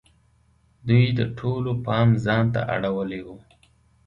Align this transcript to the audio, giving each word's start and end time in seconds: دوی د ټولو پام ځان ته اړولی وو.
دوی 0.87 1.05
د 1.19 1.21
ټولو 1.37 1.71
پام 1.85 2.09
ځان 2.25 2.45
ته 2.53 2.61
اړولی 2.75 3.21
وو. 3.25 3.37